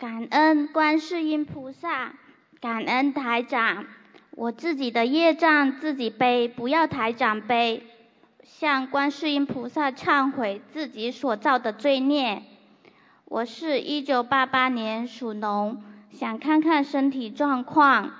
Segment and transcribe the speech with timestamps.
[0.00, 2.14] 感恩观世音菩萨，
[2.58, 3.84] 感恩台长。
[4.30, 7.82] 我自己的业障自己背，不要台长背。
[8.42, 12.42] 向观世音菩萨忏悔自己所造的罪孽。
[13.26, 18.10] 我是一九八八年属龙，想看看身体状况。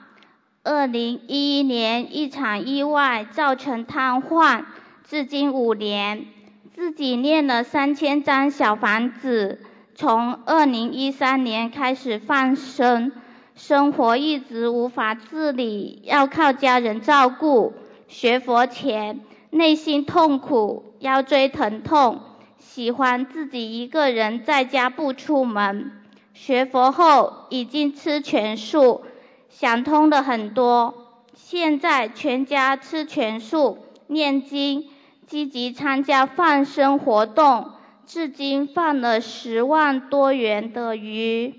[0.62, 4.64] 二零一一年一场意外造成瘫痪，
[5.04, 6.26] 至今五年，
[6.74, 9.60] 自己念了三千张小房子。
[9.94, 13.12] 从二零一三年开始放生，
[13.54, 17.74] 生活一直无法自理，要靠家人照顾。
[18.08, 19.20] 学佛前，
[19.50, 22.20] 内心痛苦，腰椎疼痛，
[22.58, 25.92] 喜欢自己一个人在家不出门。
[26.32, 29.02] 学佛后，已经吃全素，
[29.48, 30.94] 想通了很多。
[31.34, 34.88] 现在全家吃全素，念经，
[35.26, 37.72] 积极参加放生活动。
[38.10, 41.54] 至今放了十万多元的鱼。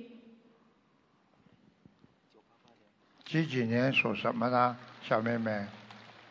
[3.23, 5.65] 几几年属什么的，小妹妹？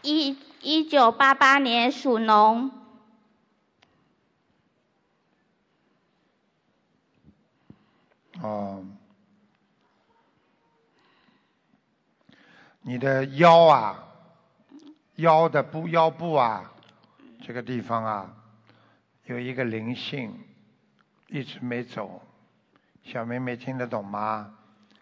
[0.03, 2.70] 一一九八八年属龙。
[8.42, 8.84] 哦，
[12.83, 14.06] 你的腰啊，
[15.14, 16.70] 腰的部腰部啊，
[17.42, 18.36] 这个地方啊。
[19.31, 20.36] 有一个灵性
[21.28, 22.20] 一直没走，
[23.05, 24.53] 小妹妹听得懂吗？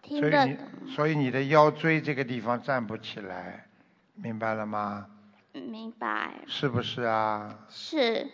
[0.03, 0.29] 听得。
[0.29, 3.65] 所以你所以你的腰椎这个地方站不起来，
[4.13, 5.07] 明白了吗？
[5.53, 6.35] 明白。
[6.45, 7.57] 是不是啊？
[7.71, 8.29] 是。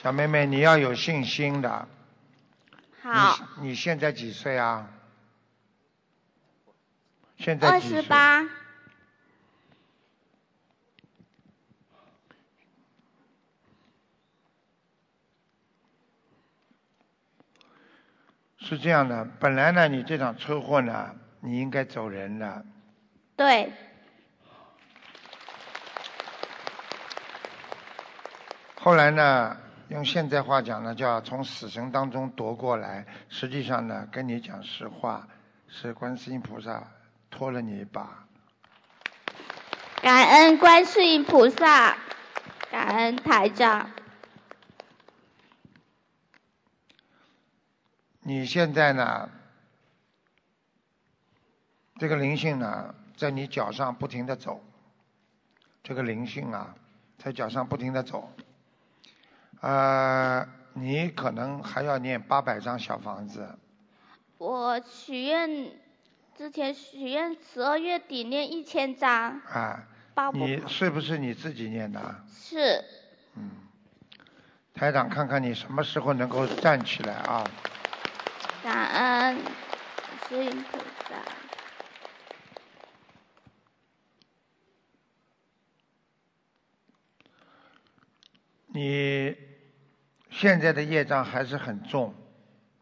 [0.00, 1.88] 小妹妹，你要有信心的。
[3.02, 3.36] 好。
[3.60, 4.88] 你你现在几岁啊？
[7.36, 8.46] 现在二十八。
[18.68, 22.66] 是这样的，本来呢，你这场车祸呢，你应该走人的。
[23.34, 23.72] 对。
[28.78, 29.56] 后来呢，
[29.88, 33.06] 用现在话讲呢，叫从死神当中夺过来。
[33.30, 35.26] 实际上呢，跟你讲实话，
[35.66, 36.88] 是观世音菩萨
[37.30, 38.26] 拖了你一把。
[40.02, 41.96] 感恩观世音菩萨，
[42.70, 43.88] 感恩台长。
[48.20, 49.30] 你现在呢？
[51.98, 54.62] 这个灵性呢，在你脚上不停的走。
[55.82, 56.74] 这个灵性啊，
[57.18, 58.32] 在脚上不停的走。
[59.60, 63.58] 呃，你可能还要念八百张小房子。
[64.36, 65.72] 我许愿
[66.36, 69.40] 之前许愿十二月底念一千张。
[69.40, 69.84] 啊。
[70.34, 72.24] 你是不是你自己念的？
[72.32, 72.84] 是。
[73.34, 73.50] 嗯。
[74.74, 77.44] 台长，看看你什么时候能够站起来啊？
[78.62, 79.38] 感恩
[80.28, 81.14] 观音菩萨。
[88.66, 89.36] 你
[90.30, 92.14] 现在的业障还是很重，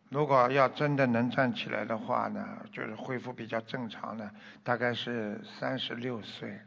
[0.08, 4.30] 如果要真的能站起来的话呢，就是恢复比较正常的，
[4.64, 6.58] 大概是三十六岁，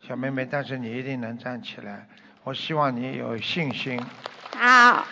[0.00, 2.08] 小妹妹，但是你一定能站起来，
[2.42, 4.02] 我希望你有信心。
[4.56, 5.06] 好。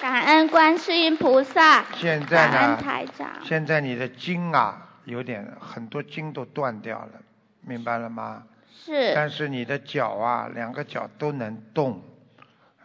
[0.00, 1.84] 感恩观世音菩萨，
[2.30, 3.28] 感恩台长。
[3.44, 7.20] 现在你的筋啊，有点很多筋都断掉了，
[7.60, 8.44] 明白了吗？
[8.82, 9.14] 是。
[9.14, 12.02] 但是你的脚啊，两个脚都能动，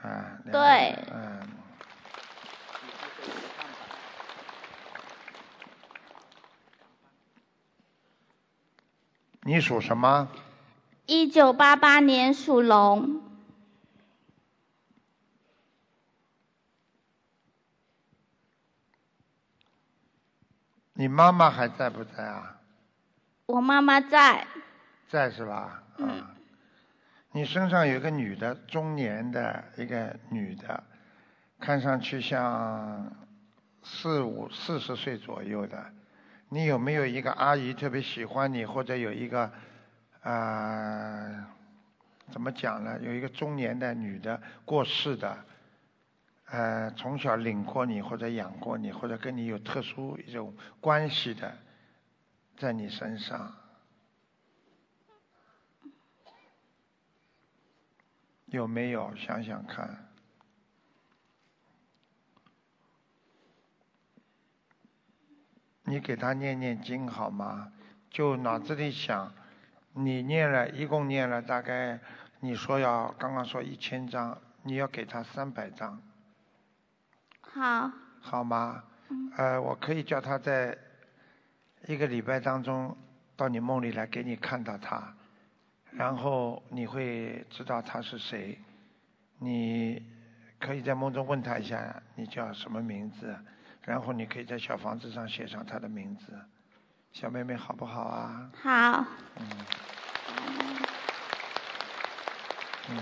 [0.02, 0.40] 啊。
[0.52, 0.94] 对。
[1.14, 1.48] 嗯。
[9.44, 10.28] 你属什么？
[11.06, 13.22] 一九八八年属龙。
[20.98, 22.56] 你妈妈还在不在啊？
[23.48, 24.48] 我妈妈在。
[25.10, 25.84] 在是吧？
[25.98, 26.26] 嗯。
[27.34, 30.82] 你身上有个女的，中年的一个女的，
[31.60, 33.14] 看上去像
[33.84, 35.86] 四五四十岁左右的。
[36.48, 39.52] 你有没有一个阿姨特别喜欢你，或者有一个
[40.22, 41.46] 啊，
[42.32, 42.98] 怎么讲呢？
[43.02, 45.38] 有一个中年的女的过世的。
[46.46, 51.58] 呃，从小领过你或者养过你，或者跟你有特殊一种关系的，
[52.56, 53.54] 在你身上
[58.46, 59.14] 有没有？
[59.16, 60.08] 想想看，
[65.84, 67.74] 你给他念念经好吗？
[68.12, 69.34] 就脑子里想，
[69.94, 72.00] 你念了一共念了大概，
[72.40, 76.02] 你说要刚刚说一千张，你要给他三百张。
[77.56, 78.84] 好，好吗？
[79.08, 80.78] 嗯呃，我可以叫他在
[81.88, 82.94] 一个礼拜当中
[83.38, 85.16] 到你梦里来给你看到他，
[85.92, 88.60] 然后你会知道他是谁。
[89.40, 90.06] 你
[90.60, 93.34] 可以在梦中问他一下你叫什么名字，
[93.84, 96.38] 然后你可以在小房子上写上他的名字。
[97.14, 98.52] 小妹妹好不好啊？
[98.62, 99.06] 好，
[99.40, 99.48] 嗯。
[102.90, 102.98] 嗯，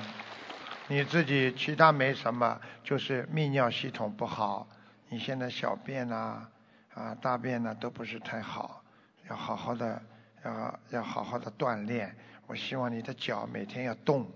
[0.90, 4.68] 你自己其他没什么，就是泌尿系统不好。
[5.10, 6.48] 你现在小便呐、
[6.94, 8.84] 啊，大便呢、都不是太好，
[9.30, 10.02] 要好好的，
[10.44, 12.16] 要要好好的锻炼。
[12.48, 14.30] 我希望你的脚每天要动，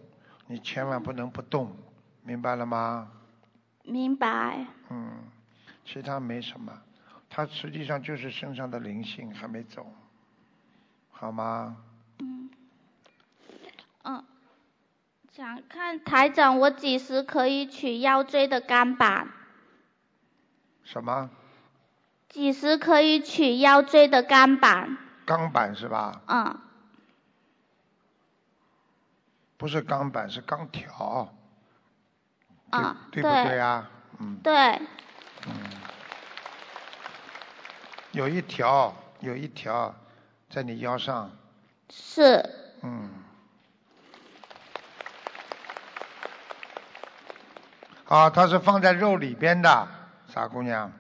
[0.48, 1.76] 你千万不能不动，
[2.24, 3.12] 明白了吗？
[3.84, 4.66] 明白。
[4.90, 5.18] 嗯，
[5.86, 6.72] 其他没什么，
[7.30, 9.86] 他实际上就是身上的灵性还没走，
[11.12, 11.78] 好吗？
[12.20, 12.50] 嗯，
[14.04, 14.24] 嗯，
[15.38, 19.28] 想看台长，我几时可以取腰椎的钢板？
[20.84, 21.30] 什么
[22.28, 24.98] 几时可以取腰椎的钢板？
[25.28, 26.24] 钢板是吧？
[26.26, 26.60] 嗯，
[29.58, 31.32] 不是钢板，是钢条，
[32.72, 33.92] 对、啊对不对对啊？
[34.18, 34.82] 嗯对，
[35.46, 35.54] 嗯，
[38.12, 39.94] 有一条有一条
[40.50, 41.30] 在你腰上，
[41.92, 42.44] 是，
[42.82, 43.27] 嗯。
[48.08, 49.88] 啊，它是放在肉里边的，
[50.28, 50.92] 傻姑娘，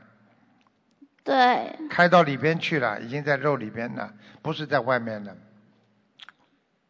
[1.23, 5.37] 对，开到里边去了，已经在肉里边了，不是在外面的。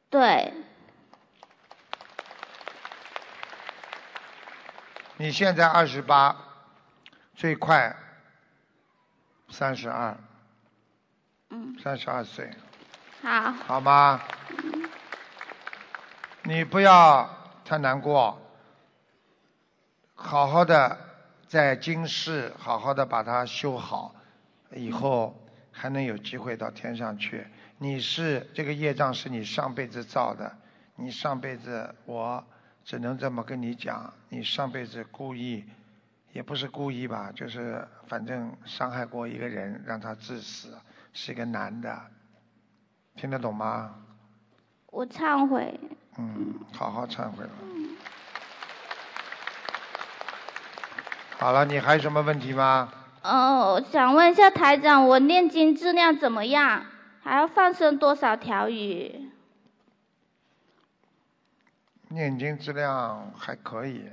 [0.09, 0.53] 对，
[5.17, 6.35] 你现在二十八，
[7.35, 7.95] 最快
[9.49, 10.17] 三十二，
[11.51, 12.49] 嗯，三十二岁，
[13.21, 14.19] 好，好吗？
[16.43, 17.29] 你不要
[17.65, 18.41] 太难过，
[20.19, 20.97] 好好的
[21.47, 24.15] 在今世好好的把它修好，
[24.75, 25.33] 以后
[25.71, 27.45] 还能有机会到天上去。
[27.77, 30.57] 你是这个业障是你上辈子造的，
[30.95, 32.43] 你上辈子我
[32.83, 35.63] 只能这么跟你讲，你上辈子故意，
[36.33, 40.75] 也不是故意吧，就是反正伤害过一个人，让他致死，
[41.13, 42.01] 是一个男的，
[43.15, 43.93] 听得懂吗？
[44.87, 45.79] 我忏悔。
[46.17, 47.51] 嗯，好好忏悔了。
[51.39, 52.89] 好了，你还有什么问题吗？
[53.21, 56.83] 哦，想问一下台长，我念经质量怎么样？
[57.21, 59.29] 还要放生多少条鱼？
[62.09, 64.09] 念经质量还可以。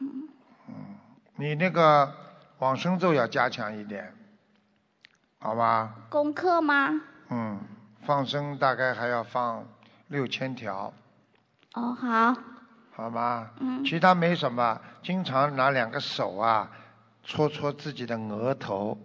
[0.00, 0.28] 嗯，
[1.36, 2.12] 你那个
[2.58, 4.12] 往生咒要加强一点，
[5.38, 5.94] 好吧？
[6.08, 7.00] 功课吗？
[7.28, 7.60] 嗯，
[8.04, 9.64] 放生大概还要放
[10.08, 10.92] 六千条，
[11.74, 12.34] 哦，好，
[12.98, 13.48] 好吗？
[13.60, 16.68] 嗯其他没什么，经常拿两个手啊
[17.22, 18.98] 搓搓自己的额头，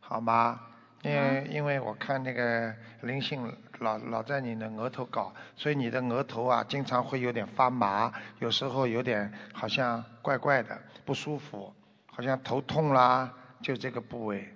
[0.00, 0.58] 好吗？
[1.02, 11.72] 因为因为我看那个灵性老老在你的额头搞，所以你的额头啊经常会有点发麻，有时候有点好像怪怪的不舒服，
[12.10, 13.32] 好像头痛啦，
[13.62, 14.52] 就这个部位，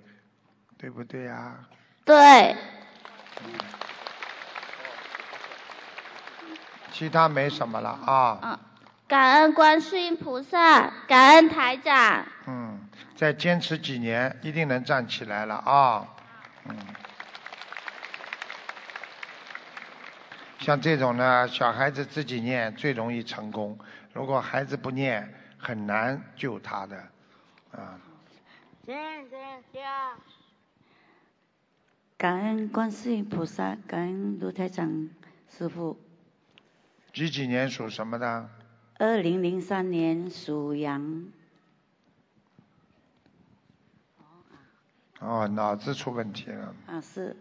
[0.76, 1.54] 对不对呀、
[2.04, 2.56] 对，
[6.90, 8.58] 其他没什么了啊。
[9.12, 12.24] 嗯，感恩观世音菩萨，感恩台长。
[12.46, 16.08] 嗯，再坚持几年，一定能站起来了啊！
[16.64, 16.74] 嗯，
[20.60, 23.78] 像这种呢，小孩子自己念最容易成功，
[24.14, 26.96] 如果孩子不念，很难救他的
[27.72, 28.00] 啊。
[32.16, 35.10] 感恩观世音菩萨，感恩卢台长
[35.54, 36.00] 师傅。
[37.12, 38.48] 几几年属什么的？
[39.02, 41.24] 二零零三年属羊，
[45.18, 46.72] 哦，脑子出问题了。
[46.86, 47.36] 啊是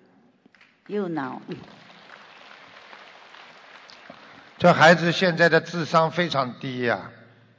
[0.88, 1.40] 右脑，
[4.58, 7.12] 这孩子现在的智商非常低呀、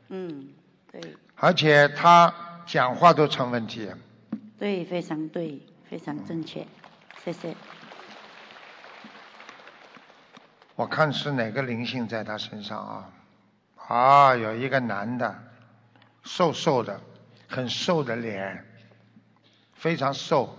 [0.09, 0.49] 嗯，
[0.90, 2.35] 对而且他
[2.66, 3.88] 讲话都成问题。
[4.59, 6.66] 对，非常对，非常正确，
[7.23, 7.54] 谢谢。
[10.75, 13.09] 我看是哪个灵性在他身上啊？
[13.92, 15.42] 啊，有一个男的，
[16.22, 16.99] 瘦瘦的，
[17.46, 18.64] 很瘦的脸，
[19.75, 20.56] 非常瘦，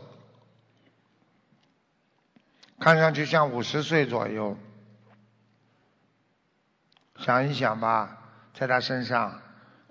[2.80, 4.56] 看上去像五十岁左右。
[7.18, 8.20] 想一想吧，
[8.54, 9.42] 在他身上，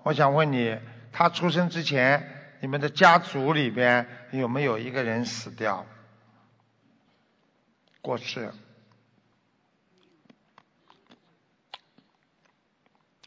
[0.03, 0.79] 我想问你，
[1.11, 5.85] 他出生之前，你们的家族里边有没有一个人死掉，
[8.01, 8.53] 过世？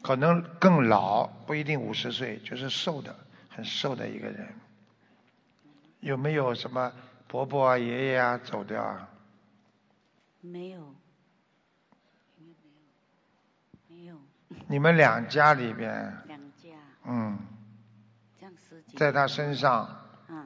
[0.07, 3.13] 可能更老，不一定五十岁，就是瘦的，
[3.49, 4.47] 很瘦的一个人。
[5.99, 6.93] 有没有什么
[7.27, 9.09] 伯伯啊、爷爷啊走掉啊？
[10.39, 10.95] 没有，
[13.89, 14.15] 没有，
[14.67, 16.69] 你们两家里边，两家
[17.03, 17.37] 嗯。
[18.95, 20.45] 在他身上，嗯，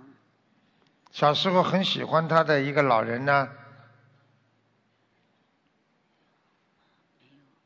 [1.11, 3.47] 小时候很喜欢他的一个老人呢。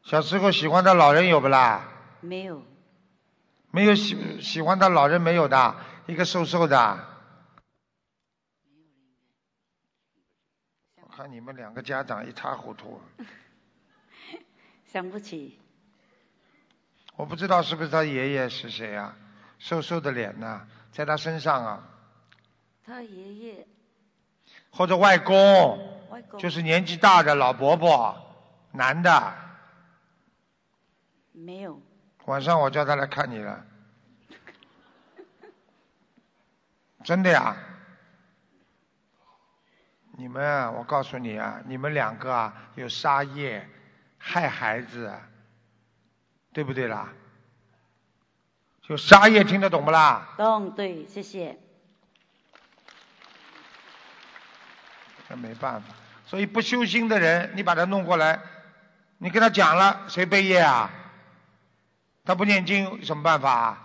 [0.05, 1.89] 小时候喜欢的老人有不啦？
[2.21, 2.61] 没有，
[3.71, 6.99] 没有喜喜欢的老人没有的，一个瘦瘦的。
[11.01, 13.01] 我看你们两个家长一塌糊涂，
[14.85, 15.59] 想不起，
[17.15, 19.17] 我不知道是不是他爷爷是谁啊？
[19.57, 21.83] 瘦瘦的脸呐、在他身上啊，
[22.85, 23.67] 他爷爷
[24.69, 28.15] 或者外公，外公就是年纪大的老伯伯，
[28.71, 29.44] 男的。
[31.35, 31.81] 没有，
[32.25, 33.65] 晚上我叫他来看你了，
[37.03, 37.55] 真的呀。
[40.17, 43.67] 你们啊，我告诉你啊，你们两个啊有杀业，
[44.17, 45.13] 害孩子，
[46.53, 47.09] 对不对啦？
[48.87, 50.35] 有杀业听得懂不啦？
[50.37, 51.59] 懂对，谢谢。
[55.27, 55.93] 那没办法，
[56.25, 58.39] 所以不修心的人，你把他弄过来，
[59.17, 60.89] 你跟他讲了，谁背业啊？
[62.25, 63.81] 他不念经有什么办法啊？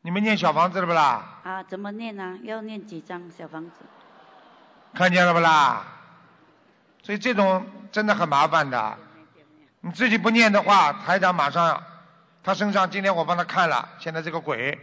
[0.00, 1.40] 你们念小房子了不啦？
[1.44, 2.38] 啊，怎么念呢？
[2.42, 3.84] 要念几张小房子？
[4.94, 5.84] 看见了不啦？
[7.02, 8.98] 所以这种真的很麻烦的。
[9.80, 11.82] 你自己不念的话，台长马上，
[12.42, 14.78] 他身上今天我帮他看了，现在这个鬼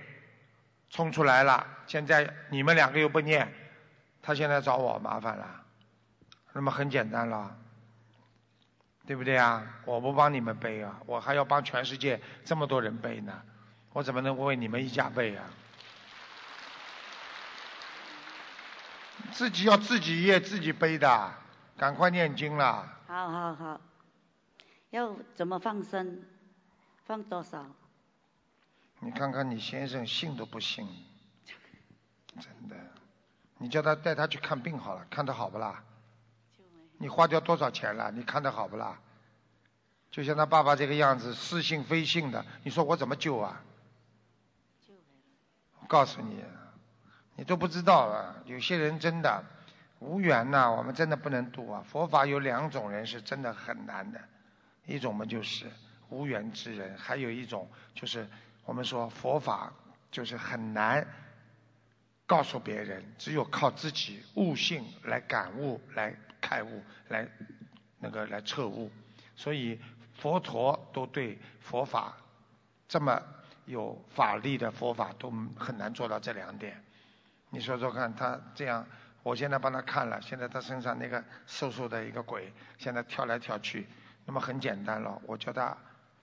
[0.90, 3.52] 冲出来了，现在你们两个又不念，
[4.22, 5.46] 他现在找我麻烦了。
[6.54, 7.56] 那么很简单了，
[9.10, 9.66] 对不对啊？
[9.86, 13.42] 我不帮你们背啊，我还要帮全世界这么多人背呢，
[13.92, 15.50] 我怎么能为你们一家背啊？
[19.32, 21.34] 自己要自己业自己背的，
[21.76, 22.88] 赶快念经了。
[23.08, 23.82] 好好好，
[24.92, 26.22] 要怎么放生？
[27.08, 27.66] 放多少？
[29.00, 30.88] 你看看你先生信都不信，
[32.40, 32.76] 真的，
[33.58, 35.84] 你叫他带他去看病好了，看他好不啦？
[37.00, 38.12] 你花掉多少钱了？
[38.12, 39.00] 你看得好不啦？
[40.12, 43.64] 就像他爸爸这个样子，是信非信的，你说我怎么救啊？
[45.80, 46.44] 我告诉你，
[47.36, 48.36] 你都不知道啊！
[48.46, 49.44] 有些人真的
[50.00, 51.84] 无缘呐、我们真的不能度啊。
[51.88, 54.20] 佛法有两种人是真的很难的，
[54.86, 55.72] 一种嘛就是
[56.10, 58.28] 无缘之人，还有一种就是
[58.66, 59.72] 我们说佛法
[60.12, 61.08] 就是很难
[62.26, 67.28] 告诉别人，只有靠自己悟性来感悟、来开悟、来
[68.00, 68.92] 那个来彻悟。
[69.36, 69.80] 所以
[70.14, 72.18] 佛陀都对佛法
[72.88, 73.22] 这么
[73.66, 76.84] 有法力的佛法都很难做到这两点。
[77.50, 78.86] 你说说看，他这样，
[79.24, 83.88] 我现在帮他看了，现在他身上那个瘦瘦的一个鬼，现在跳来跳去，
[84.26, 85.76] 那么很简单了，我叫他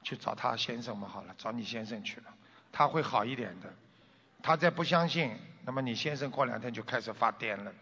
[0.02, 2.34] 去找他先生嘛，好了，找你先生去了，
[2.70, 3.72] 他会好一点的。
[4.42, 7.72] 他再不相信，那么你先生过两天就开始发癫了。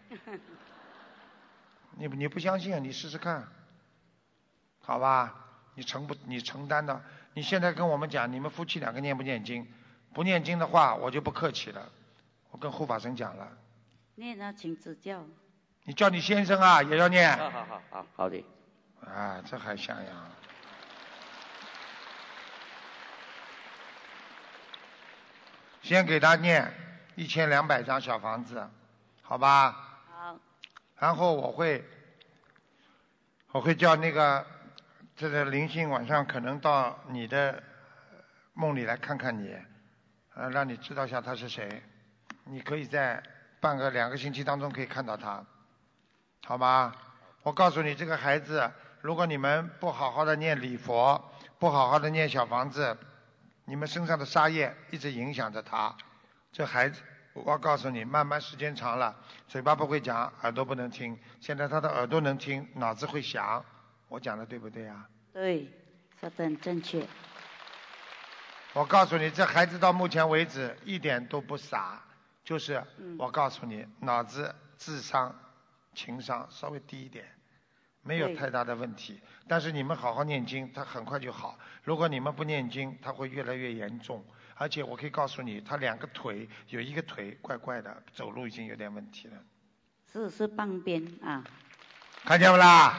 [1.97, 3.47] 你你不相信，你试试看，
[4.81, 5.33] 好吧？
[5.75, 7.01] 你承不你承担的？
[7.33, 9.67] 你现在跟我们讲，你们夫妻两个念不念经？
[10.13, 11.91] 不念经的话，我就不客气了。
[12.51, 13.47] 我跟护法神讲了，
[14.15, 15.23] 念啊，请指教。
[15.83, 17.37] 你叫你先生啊也要念。
[17.37, 18.43] 好好好好好的。
[19.05, 20.31] 啊，这还像样？
[25.81, 26.73] 先给他念
[27.15, 28.67] 一千两百张小房子，
[29.21, 29.84] 好吧？
[30.97, 31.83] 然后我会，
[33.51, 34.45] 我会叫那个
[35.15, 37.61] 这个灵性晚上可能到你的
[38.53, 39.55] 梦里来看看你，
[40.33, 41.83] 呃，让你知道一下他是谁。
[42.45, 43.21] 你可以在
[43.59, 45.43] 半个两个星期当中可以看到他，
[46.45, 46.93] 好吗？
[47.43, 48.71] 我告诉你，这个孩子，
[49.01, 52.97] 如果你们不好好的念礼佛，不好好的念小房子，
[53.65, 55.95] 你们身上的杀业一直影响着他。
[56.51, 57.01] 这孩子，
[57.43, 59.13] 我告诉你，慢慢时间长了，
[59.45, 61.19] 嘴巴不会讲，耳朵不能听。
[61.41, 63.63] 现在他的耳朵能听，脑子会想。
[64.07, 65.05] 我讲的对不对啊？
[65.33, 65.69] 对，
[66.17, 67.05] 说的很正确。
[68.71, 72.01] 我告诉你，这孩子到目前为止一点都不傻，
[72.43, 75.35] 就是嗯我告诉你，脑子、智商、
[75.93, 77.25] 情商稍微低一点，
[78.05, 79.19] 没有太大的问题。
[79.47, 81.57] 但是你们好好念经，他很快就好。
[81.83, 84.23] 如果你们不念经，他会越来越严重。
[84.55, 89.33] 而且我可以告诉你，他两个腿有一个腿怪怪的，走路已经有点问题了，
[90.13, 91.43] 是是半边啊，
[92.23, 92.97] 看见不啦？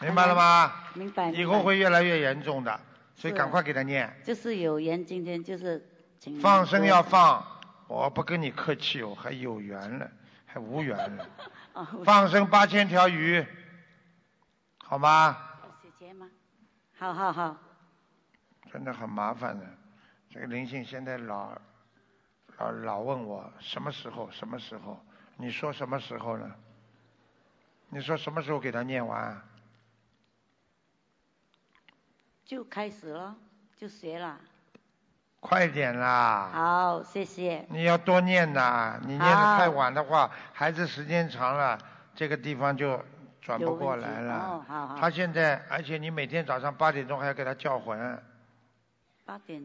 [0.00, 0.72] 明白了吗？
[0.94, 1.30] 明白。
[1.30, 2.80] 以后会越来越严重的。
[3.18, 4.14] 所以赶快给他念。
[4.22, 5.82] 就是有缘今天就是
[6.18, 7.42] 请放生要放，
[7.88, 10.10] 我不跟你客气哦，还有缘了，
[10.56, 11.28] 还无缘了。
[11.74, 13.46] 哦， 放生八千条鱼，
[14.78, 15.36] 好吗？
[15.82, 16.30] 姐姐吗？
[16.98, 17.54] 好好好，
[18.72, 19.66] 真的很麻烦的，
[20.30, 21.52] 这个灵性现在老
[22.56, 24.98] 老老问我什么时候，什么时候？
[25.36, 26.50] 你说什么时候呢？
[27.90, 29.38] 你说什么时候给他念完？
[32.46, 33.36] 就开始了，
[33.76, 34.40] 就学了。
[35.40, 36.50] 快点啦！
[36.52, 37.64] 好，谢谢。
[37.68, 41.78] 你要多念呐，你念的太晚的话，孩子时间长了，
[42.14, 43.00] 这个地方就
[43.40, 44.34] 转不过来了。
[44.34, 48.20] 哦好好他现在，而且你每天早上八点钟还要给他叫魂，
[49.24, 49.62] 八点。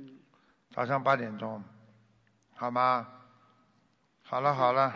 [0.73, 1.63] 早上八点钟，
[2.55, 3.07] 好吗？
[4.23, 4.93] 好了好了，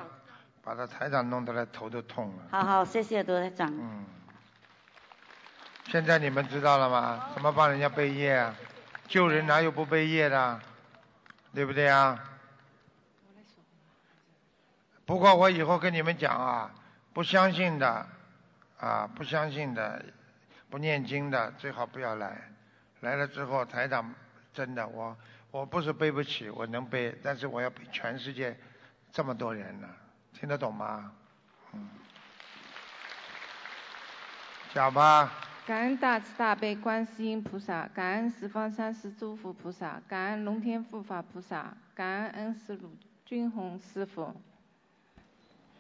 [0.62, 2.44] 把他台长弄得来头都痛了。
[2.52, 3.68] 好好，谢谢罗台长。
[3.74, 4.06] 嗯。
[5.88, 7.30] 现在你们知道了吗？
[7.34, 8.56] 怎么帮人家背业啊？
[9.08, 10.62] 救人哪有不背业的？
[11.54, 12.22] 对不对啊？
[15.06, 16.70] 不过我以后跟你们讲啊，
[17.14, 18.06] 不相信的，
[18.78, 20.04] 啊，不相信的，
[20.70, 22.52] 不念经的，最好不要来。
[23.00, 24.14] 来了之后，台长
[24.54, 25.16] 真的，我
[25.52, 28.58] 我不是背不起，我能背，但是我要背全世界
[29.14, 29.88] 这么多人呢，
[30.34, 31.12] 听得懂吗？
[31.72, 31.90] 嗯。
[34.74, 35.32] 讲吧。
[35.66, 42.96] 感恩大慈大悲观世音菩萨，感恩十方三世诸佛菩萨，感恩龙天护法菩萨，感恩恩师鲁
[43.26, 44.40] 君宏师傅。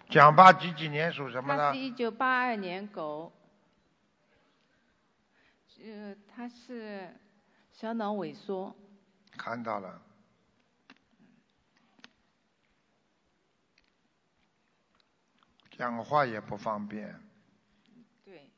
[0.09, 1.77] 讲吧，几几年属什么的他是？
[1.77, 3.31] 一九八二年狗，
[5.83, 7.15] 呃，他是
[7.71, 8.75] 小脑萎缩，
[9.37, 10.01] 看到了。
[15.69, 17.13] 讲话也不方便，
[18.23, 18.49] 对，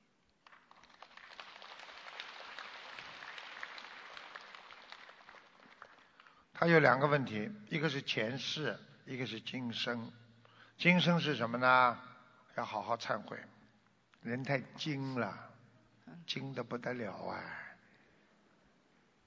[6.59, 10.11] 他有两个问题，一个是前世，一个是今生。
[10.75, 11.97] 今生是什么呢？
[12.55, 13.37] 要好好忏悔，
[14.21, 15.37] 人太精了，
[16.25, 17.39] 精的不得了啊！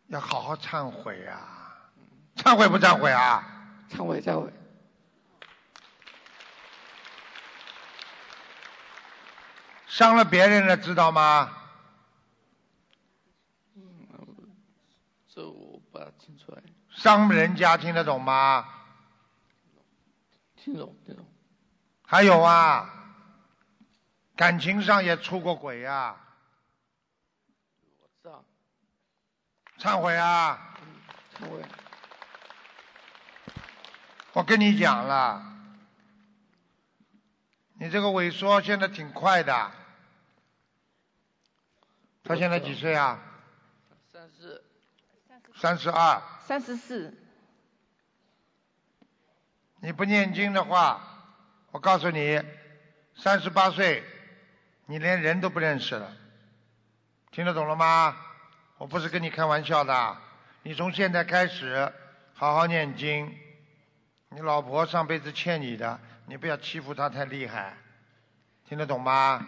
[0.09, 1.89] 要好好忏悔啊！
[2.35, 3.45] 忏悔不忏悔啊？
[3.89, 4.53] 忏悔忏悔，
[9.87, 11.60] 伤了别人了，知道吗？
[15.93, 18.69] 这我不大听出来，伤人家听得懂吗？
[20.57, 21.27] 听懂听懂，
[22.03, 22.89] 还有啊，
[24.37, 26.21] 感情上也出过轨啊，
[28.01, 28.45] 我知道，
[29.79, 30.77] 忏悔啊！
[31.39, 31.63] 忏悔，
[34.33, 35.43] 我跟你讲了，
[37.75, 39.73] 你这个萎缩现在挺快的。
[42.23, 43.19] 他现在几岁啊？
[45.61, 46.23] 三十二。
[46.47, 47.15] 三十四，
[49.81, 51.03] 你不念经的话，
[51.71, 52.43] 我告诉你，
[53.15, 54.03] 三十八岁，
[54.87, 56.17] 你连人都不认识了。
[57.31, 58.17] 听得懂了吗？
[58.79, 60.17] 我不是跟你开玩笑的。
[60.63, 61.93] 你从现在开始
[62.33, 63.37] 好好念经。
[64.31, 67.77] 你老婆上辈子欠你的，你不要欺负她太厉害。
[68.67, 69.47] 听得懂吗？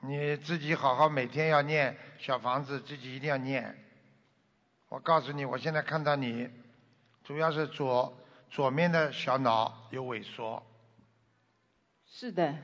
[0.00, 3.82] 你自己好好每天要念小房子，自己一定要念。
[4.88, 6.48] 我告诉你，我现在看到你，
[7.24, 8.16] 主要是左
[8.50, 10.64] 左面的小脑有萎缩，
[12.06, 12.54] 是的，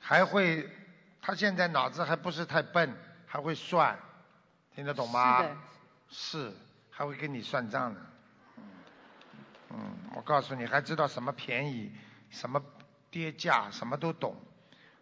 [0.00, 0.68] 还会，
[1.22, 2.92] 他现在脑子还不是太笨，
[3.26, 3.96] 还会算，
[4.74, 5.40] 听得懂吗？
[5.40, 5.56] 是的，
[6.10, 6.52] 是，
[6.90, 8.06] 还会跟你算账呢。
[8.56, 8.64] 嗯，
[9.70, 11.92] 嗯，我告诉你，还知道什么便宜，
[12.30, 12.60] 什么
[13.08, 14.34] 跌价，什么都懂。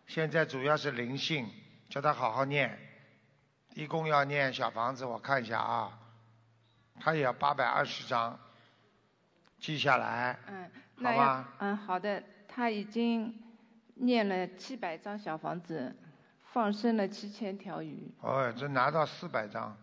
[0.07, 1.51] 现在主要是灵性，
[1.89, 2.79] 叫他好好念，
[3.75, 5.99] 一共要念小房子，我看一下啊，
[7.01, 8.39] 他也要八百二十张，
[9.59, 10.39] 记下来。
[10.47, 13.43] 嗯，那好吧嗯好的，他已经
[13.95, 15.95] 念了七百张小房子，
[16.53, 19.77] 放生了七千条鱼，哦，这拿到四百张，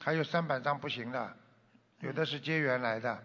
[0.00, 1.36] 还有三百张不行的，
[2.00, 3.22] 有的是结缘来的，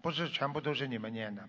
[0.00, 1.48] 不是全部都是你们念的，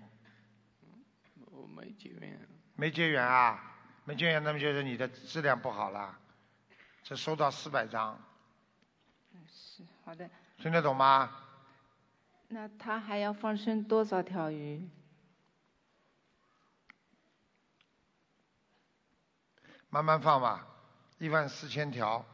[1.52, 6.18] 我没结缘，没结缘啊，没结缘，那么就是你的质量不好了。
[7.04, 8.20] 这收到四百张，
[9.48, 10.30] 是好的。
[10.58, 11.32] 听得懂吗？
[12.48, 14.88] 那他还要放生多少条鱼？
[19.90, 20.68] 慢慢放吧，
[21.20, 22.26] 一万四千条，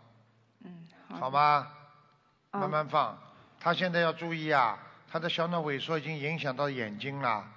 [0.62, 1.72] 嗯，好好吗？
[2.52, 3.18] 哦慢慢放。
[3.60, 7.48] 他现在要注意啊，他的小脑萎缩已经影响到眼睛了，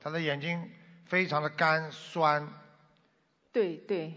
[0.00, 0.70] 他的眼睛
[1.08, 2.48] 非常的干酸，
[3.52, 4.14] 对对，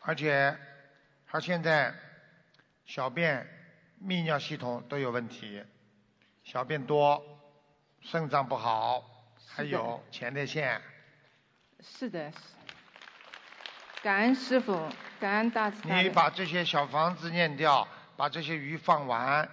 [0.00, 0.56] 而且
[1.26, 1.94] 他现在
[2.84, 3.46] 小便、
[4.02, 5.64] 泌尿系统都有问题，
[6.44, 7.22] 小便多，
[8.00, 9.02] 肾脏不好，
[9.48, 10.80] 还有前列腺。
[11.80, 12.38] 是的，是
[14.02, 16.00] 感恩师傅，感恩大慈大。
[16.00, 19.48] 你把这些小房子念掉，把这些鱼放完，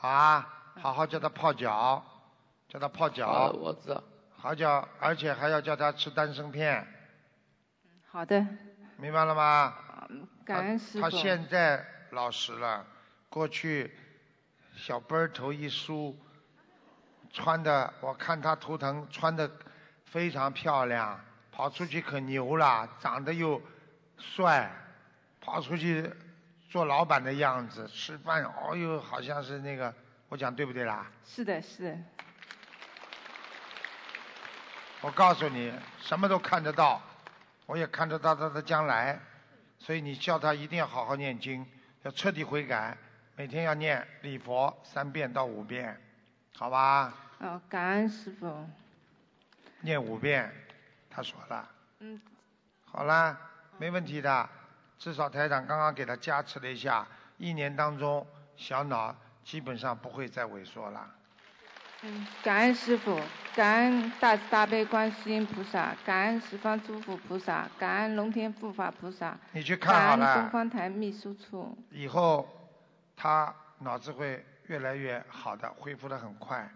[0.00, 2.04] 啊，好好叫他泡脚，
[2.68, 4.02] 叫他泡好脚，的，我知道。
[4.36, 6.86] 好脚，而且还要叫他吃丹参片，
[8.10, 8.46] 好的，
[8.98, 9.74] 明白了吗？
[10.44, 11.16] 感恩师他傅。
[11.16, 12.84] 他现在老实了，
[13.30, 13.96] 过去
[14.76, 16.18] 小背儿头一梳，
[17.32, 19.50] 穿的我看他图腾穿的
[20.04, 21.18] 非常漂亮，
[21.50, 23.62] 跑出去可牛了，长得又
[24.18, 24.70] 帅，
[25.40, 26.12] 跑出去
[26.68, 29.94] 做老板的样子，吃饭哦哟好像是那个，
[30.28, 31.06] 我讲对不对啦？
[31.24, 31.98] 是的，是的，
[35.00, 37.00] 我告诉你，什么都看得到，
[37.66, 39.20] 我也看得到他的将来，
[39.78, 41.64] 所以你叫他一定要好好念经，
[42.02, 42.96] 要彻底悔改，
[43.36, 46.00] 每天要念礼佛三遍到五遍，
[46.56, 47.14] 好吧？
[47.38, 48.68] 哦，感恩师傅。
[49.80, 50.50] 念五遍，
[51.10, 52.20] 他说了，嗯，
[52.86, 53.38] 好啦，
[53.76, 54.48] 没问题的，
[54.98, 57.06] 至少台长刚刚给他加持了一下，
[57.36, 61.14] 一年当中小脑基本上不会再萎缩了。
[62.02, 63.18] 嗯，感恩师傅，
[63.54, 71.76] 感恩大慈大悲观世音菩萨，感恩十方诸佛菩萨，感恩龙天护法菩萨，你去看好感恩东，方台秘书处。
[71.90, 72.46] 以后
[73.16, 76.68] 他脑子会越来越好的，恢复的很快。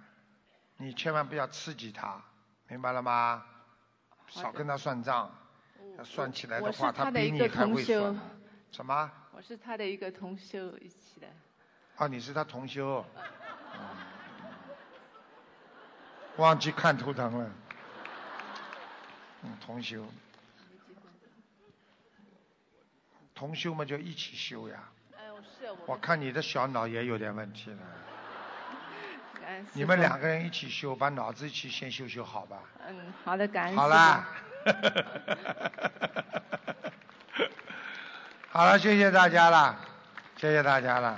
[0.76, 2.22] 你千万不要刺激他，
[2.68, 3.44] 明白了吗？
[4.28, 5.31] 少跟他算账，
[5.98, 8.16] 要算起来的话，他的比你一个同还会算修。
[8.70, 9.11] 什么？
[9.33, 11.26] 我是他的一个同修一起的。
[11.98, 13.04] 哦，你是他同修，
[13.74, 13.80] 嗯
[16.37, 17.50] 忘记看图腾了。
[19.42, 20.06] 嗯，同修，
[23.34, 24.76] 同修嘛就一起修呀。
[25.16, 27.78] 哎，我是我看你的小脑也有点问题了。
[29.72, 32.58] 你们两个人一起修，把脑子一起先修修好吧。
[32.87, 34.28] 嗯，好的，感恩好啦。
[38.50, 39.76] 好了，谢谢大家了，
[40.37, 41.16] 谢谢大家了。